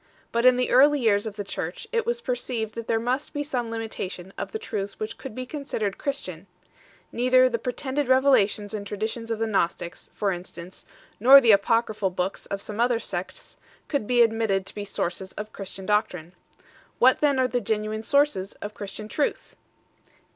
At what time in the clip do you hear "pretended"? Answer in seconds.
7.59-8.07